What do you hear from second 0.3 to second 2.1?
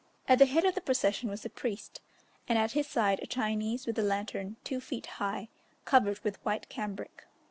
the head of the procession was a priest,